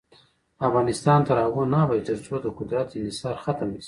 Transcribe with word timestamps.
افغانستان 0.67 1.19
تر 1.27 1.37
هغو 1.45 1.63
نه 1.73 1.77
ابادیږي، 1.85 2.07
ترڅو 2.15 2.35
د 2.43 2.47
قدرت 2.57 2.87
انحصار 2.99 3.35
ختم 3.43 3.67
نشي. 3.73 3.79